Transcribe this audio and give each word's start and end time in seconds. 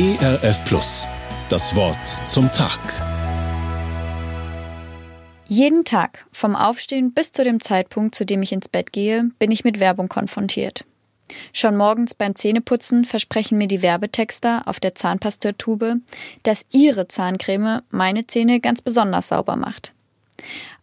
ERF 0.00 0.64
Plus. 0.64 1.08
Das 1.48 1.74
Wort 1.74 1.98
zum 2.28 2.52
Tag. 2.52 2.78
Jeden 5.48 5.84
Tag, 5.84 6.24
vom 6.30 6.54
Aufstehen 6.54 7.12
bis 7.12 7.32
zu 7.32 7.42
dem 7.42 7.58
Zeitpunkt, 7.58 8.14
zu 8.14 8.24
dem 8.24 8.40
ich 8.40 8.52
ins 8.52 8.68
Bett 8.68 8.92
gehe, 8.92 9.32
bin 9.40 9.50
ich 9.50 9.64
mit 9.64 9.80
Werbung 9.80 10.08
konfrontiert. 10.08 10.84
Schon 11.52 11.76
morgens 11.76 12.14
beim 12.14 12.36
Zähneputzen 12.36 13.06
versprechen 13.06 13.58
mir 13.58 13.66
die 13.66 13.82
Werbetexter 13.82 14.68
auf 14.68 14.78
der 14.78 14.94
Zahnpastatube, 14.94 15.96
dass 16.44 16.64
ihre 16.70 17.08
Zahncreme 17.08 17.82
meine 17.90 18.24
Zähne 18.28 18.60
ganz 18.60 18.80
besonders 18.80 19.26
sauber 19.26 19.56
macht. 19.56 19.94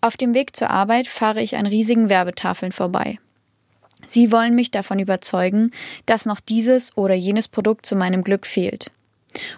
Auf 0.00 0.16
dem 0.16 0.32
Weg 0.34 0.56
zur 0.56 0.70
Arbeit 0.70 1.06
fahre 1.06 1.42
ich 1.42 1.56
an 1.56 1.66
riesigen 1.66 2.08
Werbetafeln 2.08 2.72
vorbei. 2.72 3.18
Sie 4.06 4.32
wollen 4.32 4.54
mich 4.54 4.70
davon 4.70 4.98
überzeugen, 4.98 5.70
dass 6.06 6.24
noch 6.24 6.40
dieses 6.40 6.96
oder 6.96 7.12
jenes 7.12 7.48
Produkt 7.48 7.84
zu 7.84 7.94
meinem 7.94 8.24
Glück 8.24 8.46
fehlt. 8.46 8.90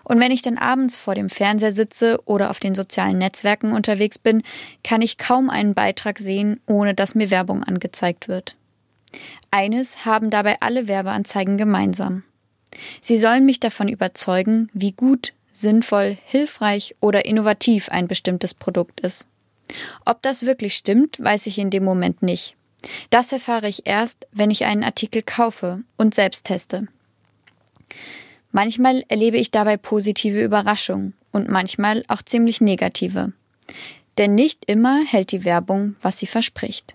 Und 0.04 0.20
wenn 0.20 0.32
ich 0.32 0.42
dann 0.42 0.58
abends 0.58 0.96
vor 0.96 1.14
dem 1.14 1.28
Fernseher 1.28 1.72
sitze 1.72 2.20
oder 2.24 2.50
auf 2.50 2.60
den 2.60 2.74
sozialen 2.74 3.18
Netzwerken 3.18 3.72
unterwegs 3.72 4.18
bin, 4.18 4.42
kann 4.82 5.02
ich 5.02 5.18
kaum 5.18 5.50
einen 5.50 5.74
Beitrag 5.74 6.18
sehen, 6.18 6.60
ohne 6.66 6.94
dass 6.94 7.14
mir 7.14 7.30
Werbung 7.30 7.62
angezeigt 7.62 8.28
wird. 8.28 8.56
Eines 9.50 10.04
haben 10.04 10.30
dabei 10.30 10.56
alle 10.60 10.88
Werbeanzeigen 10.88 11.56
gemeinsam. 11.56 12.24
Sie 13.00 13.16
sollen 13.16 13.44
mich 13.44 13.60
davon 13.60 13.88
überzeugen, 13.88 14.68
wie 14.72 14.92
gut, 14.92 15.32
sinnvoll, 15.52 16.18
hilfreich 16.24 16.96
oder 17.00 17.24
innovativ 17.24 17.88
ein 17.88 18.08
bestimmtes 18.08 18.54
Produkt 18.54 19.00
ist. 19.00 19.28
Ob 20.04 20.22
das 20.22 20.44
wirklich 20.44 20.74
stimmt, 20.74 21.22
weiß 21.22 21.46
ich 21.46 21.58
in 21.58 21.70
dem 21.70 21.84
Moment 21.84 22.22
nicht. 22.22 22.56
Das 23.10 23.32
erfahre 23.32 23.68
ich 23.68 23.86
erst, 23.86 24.26
wenn 24.32 24.50
ich 24.50 24.64
einen 24.64 24.84
Artikel 24.84 25.22
kaufe 25.22 25.82
und 25.96 26.14
selbst 26.14 26.44
teste. 26.44 26.88
Manchmal 28.56 29.02
erlebe 29.08 29.36
ich 29.36 29.50
dabei 29.50 29.76
positive 29.76 30.40
Überraschungen 30.40 31.14
und 31.32 31.48
manchmal 31.48 32.04
auch 32.06 32.22
ziemlich 32.22 32.60
negative. 32.60 33.32
Denn 34.16 34.36
nicht 34.36 34.66
immer 34.66 35.04
hält 35.04 35.32
die 35.32 35.44
Werbung, 35.44 35.96
was 36.00 36.20
sie 36.20 36.28
verspricht. 36.28 36.94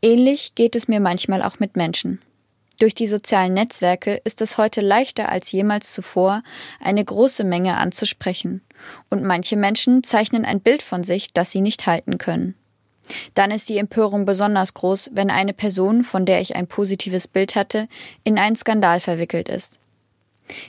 Ähnlich 0.00 0.54
geht 0.54 0.76
es 0.76 0.86
mir 0.86 1.00
manchmal 1.00 1.42
auch 1.42 1.58
mit 1.58 1.74
Menschen. 1.74 2.22
Durch 2.78 2.94
die 2.94 3.08
sozialen 3.08 3.54
Netzwerke 3.54 4.20
ist 4.22 4.40
es 4.40 4.56
heute 4.56 4.82
leichter 4.82 5.30
als 5.30 5.50
jemals 5.50 5.92
zuvor, 5.92 6.44
eine 6.78 7.04
große 7.04 7.42
Menge 7.42 7.76
anzusprechen, 7.76 8.60
und 9.10 9.24
manche 9.24 9.56
Menschen 9.56 10.04
zeichnen 10.04 10.44
ein 10.44 10.60
Bild 10.60 10.82
von 10.82 11.02
sich, 11.02 11.32
das 11.32 11.50
sie 11.50 11.60
nicht 11.60 11.88
halten 11.88 12.18
können. 12.18 12.54
Dann 13.34 13.50
ist 13.50 13.68
die 13.68 13.78
Empörung 13.78 14.26
besonders 14.26 14.74
groß, 14.74 15.10
wenn 15.12 15.30
eine 15.30 15.54
Person, 15.54 16.04
von 16.04 16.24
der 16.24 16.40
ich 16.40 16.54
ein 16.54 16.68
positives 16.68 17.26
Bild 17.26 17.56
hatte, 17.56 17.88
in 18.22 18.38
einen 18.38 18.54
Skandal 18.54 19.00
verwickelt 19.00 19.48
ist. 19.48 19.80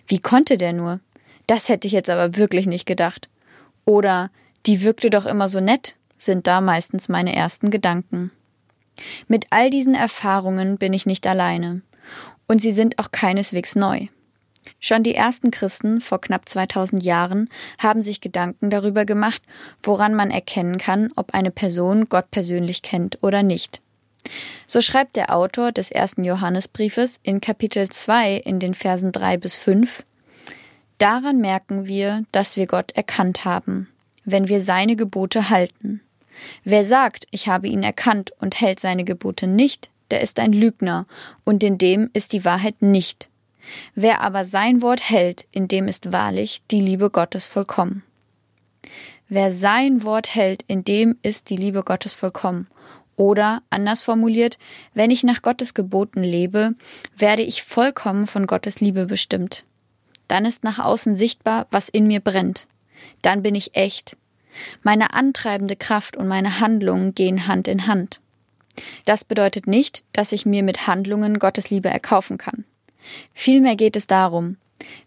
Wie 0.07 0.19
konnte 0.19 0.57
der 0.57 0.73
nur? 0.73 0.99
Das 1.47 1.69
hätte 1.69 1.87
ich 1.87 1.93
jetzt 1.93 2.09
aber 2.09 2.35
wirklich 2.35 2.67
nicht 2.67 2.85
gedacht. 2.85 3.29
Oder 3.85 4.31
die 4.65 4.81
wirkte 4.81 5.09
doch 5.09 5.25
immer 5.25 5.49
so 5.49 5.59
nett, 5.59 5.95
sind 6.17 6.47
da 6.47 6.61
meistens 6.61 7.09
meine 7.09 7.35
ersten 7.35 7.71
Gedanken. 7.71 8.31
Mit 9.27 9.47
all 9.51 9.69
diesen 9.69 9.93
Erfahrungen 9.93 10.77
bin 10.77 10.93
ich 10.93 11.05
nicht 11.05 11.27
alleine. 11.27 11.81
Und 12.47 12.61
sie 12.61 12.71
sind 12.71 12.99
auch 12.99 13.11
keineswegs 13.11 13.75
neu. 13.75 14.07
Schon 14.79 15.03
die 15.03 15.15
ersten 15.15 15.51
Christen 15.51 16.01
vor 16.01 16.19
knapp 16.19 16.47
2000 16.47 17.03
Jahren 17.03 17.49
haben 17.77 18.01
sich 18.01 18.21
Gedanken 18.21 18.69
darüber 18.69 19.05
gemacht, 19.05 19.41
woran 19.81 20.13
man 20.13 20.31
erkennen 20.31 20.77
kann, 20.77 21.11
ob 21.15 21.33
eine 21.33 21.51
Person 21.51 22.09
Gott 22.09 22.29
persönlich 22.31 22.81
kennt 22.81 23.17
oder 23.21 23.43
nicht. 23.43 23.81
So 24.65 24.81
schreibt 24.81 25.15
der 25.15 25.35
Autor 25.35 25.71
des 25.71 25.91
ersten 25.91 26.23
Johannesbriefes 26.23 27.19
in 27.23 27.41
Kapitel 27.41 27.89
2 27.89 28.35
in 28.35 28.59
den 28.59 28.73
Versen 28.73 29.11
3 29.11 29.37
bis 29.37 29.55
5 29.55 30.03
Daran 30.97 31.39
merken 31.39 31.85
wir, 31.85 32.23
dass 32.31 32.57
wir 32.57 32.65
Gott 32.65 32.91
erkannt 32.93 33.45
haben, 33.45 33.87
wenn 34.25 34.47
wir 34.47 34.61
seine 34.61 34.95
Gebote 34.95 35.49
halten. 35.49 36.01
Wer 36.63 36.85
sagt, 36.85 37.27
ich 37.31 37.47
habe 37.47 37.67
ihn 37.67 37.83
erkannt 37.83 38.31
und 38.39 38.59
hält 38.59 38.79
seine 38.79 39.03
Gebote 39.03 39.47
nicht, 39.47 39.89
der 40.11 40.21
ist 40.21 40.39
ein 40.39 40.53
Lügner, 40.53 41.05
und 41.43 41.63
in 41.63 41.77
dem 41.77 42.09
ist 42.13 42.33
die 42.33 42.45
Wahrheit 42.45 42.81
nicht. 42.81 43.29
Wer 43.93 44.21
aber 44.21 44.45
sein 44.45 44.81
Wort 44.81 45.09
hält, 45.09 45.45
in 45.51 45.67
dem 45.67 45.87
ist 45.87 46.13
wahrlich 46.13 46.61
die 46.71 46.79
Liebe 46.79 47.09
Gottes 47.09 47.45
vollkommen. 47.45 48.03
Wer 49.29 49.51
sein 49.51 50.03
Wort 50.03 50.35
hält, 50.35 50.63
in 50.67 50.85
dem 50.85 51.17
ist 51.21 51.49
die 51.49 51.57
Liebe 51.57 51.83
Gottes 51.83 52.13
vollkommen. 52.13 52.67
Oder, 53.17 53.61
anders 53.69 54.03
formuliert, 54.03 54.57
wenn 54.93 55.11
ich 55.11 55.23
nach 55.23 55.41
Gottes 55.41 55.73
Geboten 55.73 56.23
lebe, 56.23 56.75
werde 57.15 57.41
ich 57.41 57.63
vollkommen 57.63 58.27
von 58.27 58.47
Gottes 58.47 58.79
Liebe 58.79 59.05
bestimmt. 59.05 59.65
Dann 60.27 60.45
ist 60.45 60.63
nach 60.63 60.79
außen 60.79 61.15
sichtbar, 61.15 61.67
was 61.71 61.89
in 61.89 62.07
mir 62.07 62.19
brennt. 62.19 62.67
Dann 63.21 63.41
bin 63.41 63.55
ich 63.55 63.75
echt. 63.75 64.15
Meine 64.83 65.13
antreibende 65.13 65.75
Kraft 65.75 66.15
und 66.15 66.27
meine 66.27 66.59
Handlungen 66.59 67.13
gehen 67.13 67.47
Hand 67.47 67.67
in 67.67 67.87
Hand. 67.87 68.21
Das 69.05 69.25
bedeutet 69.25 69.67
nicht, 69.67 70.03
dass 70.13 70.31
ich 70.31 70.45
mir 70.45 70.63
mit 70.63 70.87
Handlungen 70.87 71.39
Gottes 71.39 71.69
Liebe 71.69 71.89
erkaufen 71.89 72.37
kann. 72.37 72.65
Vielmehr 73.33 73.75
geht 73.75 73.95
es 73.95 74.07
darum, 74.07 74.57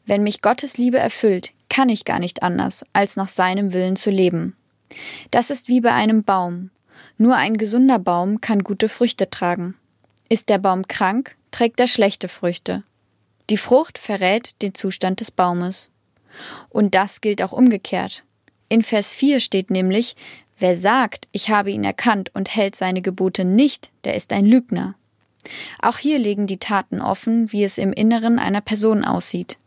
wenn 0.04 0.22
mich 0.22 0.42
Gottes 0.42 0.78
Liebe 0.78 0.98
erfüllt, 0.98 1.52
kann 1.70 1.88
ich 1.88 2.04
gar 2.04 2.18
nicht 2.18 2.42
anders, 2.42 2.84
als 2.92 3.16
nach 3.16 3.28
seinem 3.28 3.72
Willen 3.72 3.96
zu 3.96 4.10
leben. 4.10 4.54
Das 5.30 5.48
ist 5.48 5.68
wie 5.68 5.80
bei 5.80 5.92
einem 5.92 6.24
Baum. 6.24 6.70
Nur 7.16 7.36
ein 7.36 7.56
gesunder 7.56 7.98
Baum 7.98 8.42
kann 8.42 8.64
gute 8.64 8.90
Früchte 8.90 9.30
tragen. 9.30 9.74
Ist 10.28 10.48
der 10.48 10.58
Baum 10.58 10.86
krank, 10.88 11.36
trägt 11.50 11.80
er 11.80 11.86
schlechte 11.86 12.28
Früchte. 12.28 12.82
Die 13.48 13.56
Frucht 13.56 13.98
verrät 13.98 14.60
den 14.62 14.74
Zustand 14.74 15.20
des 15.20 15.30
Baumes. 15.30 15.90
Und 16.68 16.94
das 16.94 17.20
gilt 17.20 17.42
auch 17.42 17.52
umgekehrt. 17.52 18.24
In 18.68 18.82
Vers 18.82 19.12
4 19.12 19.40
steht 19.40 19.70
nämlich, 19.70 20.14
wer 20.58 20.76
sagt, 20.76 21.26
ich 21.32 21.50
habe 21.50 21.70
ihn 21.70 21.84
erkannt 21.84 22.30
und 22.34 22.54
hält 22.54 22.76
seine 22.76 23.02
Gebote 23.02 23.44
nicht, 23.44 23.90
der 24.04 24.14
ist 24.14 24.32
ein 24.32 24.46
Lügner. 24.46 24.94
Auch 25.80 25.98
hier 25.98 26.18
legen 26.18 26.46
die 26.46 26.58
Taten 26.58 27.00
offen, 27.00 27.50
wie 27.50 27.64
es 27.64 27.78
im 27.78 27.92
Inneren 27.92 28.38
einer 28.38 28.60
Person 28.60 29.04
aussieht. 29.04 29.58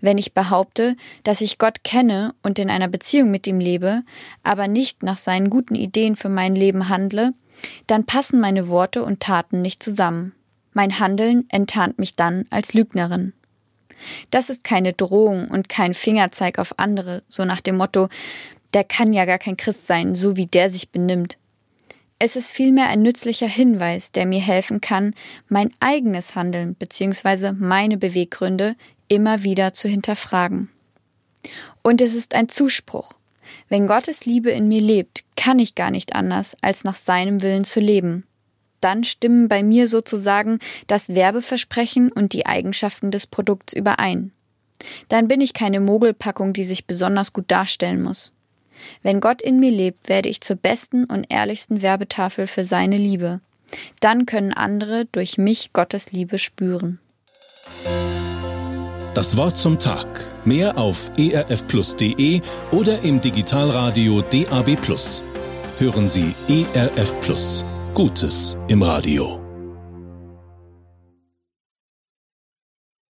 Wenn 0.00 0.18
ich 0.18 0.34
behaupte, 0.34 0.96
dass 1.24 1.40
ich 1.40 1.58
Gott 1.58 1.84
kenne 1.84 2.34
und 2.42 2.58
in 2.58 2.70
einer 2.70 2.88
Beziehung 2.88 3.30
mit 3.30 3.46
ihm 3.46 3.60
lebe, 3.60 4.02
aber 4.42 4.68
nicht 4.68 5.02
nach 5.02 5.16
seinen 5.16 5.50
guten 5.50 5.74
Ideen 5.74 6.16
für 6.16 6.28
mein 6.28 6.54
Leben 6.54 6.88
handle, 6.88 7.32
dann 7.86 8.04
passen 8.04 8.40
meine 8.40 8.68
Worte 8.68 9.04
und 9.04 9.20
Taten 9.20 9.62
nicht 9.62 9.82
zusammen. 9.82 10.32
Mein 10.72 10.98
Handeln 10.98 11.46
enttarnt 11.50 11.98
mich 11.98 12.16
dann 12.16 12.46
als 12.50 12.74
Lügnerin. 12.74 13.32
Das 14.30 14.50
ist 14.50 14.64
keine 14.64 14.92
Drohung 14.92 15.48
und 15.48 15.68
kein 15.68 15.94
Fingerzeig 15.94 16.58
auf 16.58 16.78
andere, 16.78 17.22
so 17.28 17.44
nach 17.44 17.60
dem 17.60 17.76
Motto, 17.76 18.08
der 18.72 18.84
kann 18.84 19.12
ja 19.12 19.24
gar 19.24 19.38
kein 19.38 19.56
Christ 19.56 19.86
sein, 19.86 20.14
so 20.14 20.36
wie 20.36 20.46
der 20.46 20.70
sich 20.70 20.90
benimmt. 20.90 21.36
Es 22.22 22.36
ist 22.36 22.50
vielmehr 22.50 22.88
ein 22.88 23.00
nützlicher 23.00 23.48
Hinweis, 23.48 24.12
der 24.12 24.26
mir 24.26 24.42
helfen 24.42 24.82
kann, 24.82 25.14
mein 25.48 25.72
eigenes 25.80 26.34
Handeln 26.34 26.74
bzw. 26.74 27.52
meine 27.52 27.96
Beweggründe 27.96 28.76
immer 29.08 29.42
wieder 29.42 29.72
zu 29.72 29.88
hinterfragen. 29.88 30.68
Und 31.82 32.02
es 32.02 32.14
ist 32.14 32.34
ein 32.34 32.50
Zuspruch. 32.50 33.14
Wenn 33.70 33.86
Gottes 33.86 34.26
Liebe 34.26 34.50
in 34.50 34.68
mir 34.68 34.82
lebt, 34.82 35.24
kann 35.34 35.58
ich 35.58 35.74
gar 35.74 35.90
nicht 35.90 36.14
anders, 36.14 36.58
als 36.60 36.84
nach 36.84 36.96
seinem 36.96 37.40
Willen 37.40 37.64
zu 37.64 37.80
leben. 37.80 38.26
Dann 38.82 39.02
stimmen 39.04 39.48
bei 39.48 39.62
mir 39.62 39.88
sozusagen 39.88 40.58
das 40.88 41.08
Werbeversprechen 41.08 42.12
und 42.12 42.34
die 42.34 42.44
Eigenschaften 42.44 43.10
des 43.10 43.26
Produkts 43.26 43.72
überein. 43.72 44.32
Dann 45.08 45.26
bin 45.26 45.40
ich 45.40 45.54
keine 45.54 45.80
Mogelpackung, 45.80 46.52
die 46.52 46.64
sich 46.64 46.86
besonders 46.86 47.32
gut 47.32 47.50
darstellen 47.50 48.02
muss. 48.02 48.34
Wenn 49.02 49.20
Gott 49.20 49.42
in 49.42 49.60
mir 49.60 49.70
lebt, 49.70 50.08
werde 50.08 50.28
ich 50.28 50.40
zur 50.40 50.56
besten 50.56 51.04
und 51.04 51.26
ehrlichsten 51.28 51.82
Werbetafel 51.82 52.46
für 52.46 52.64
seine 52.64 52.96
Liebe. 52.96 53.40
Dann 54.00 54.26
können 54.26 54.52
andere 54.52 55.06
durch 55.12 55.38
mich 55.38 55.72
Gottes 55.72 56.12
Liebe 56.12 56.38
spüren. 56.38 56.98
Das 59.14 59.36
Wort 59.36 59.58
zum 59.58 59.78
Tag. 59.78 60.06
Mehr 60.44 60.78
auf 60.78 61.10
erfplus.de 61.18 62.40
oder 62.70 63.02
im 63.02 63.20
Digitalradio 63.20 64.22
DAB. 64.22 64.78
Hören 65.78 66.08
Sie 66.08 66.34
ERF 66.48 67.20
Plus. 67.20 67.64
Gutes 67.94 68.56
im 68.68 68.82
Radio. 68.82 69.39